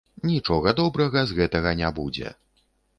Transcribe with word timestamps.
Нічога 0.29 0.73
добрага 0.81 1.25
з 1.31 1.39
гэтага 1.43 1.77
не 1.85 1.95
будзе. 2.01 2.37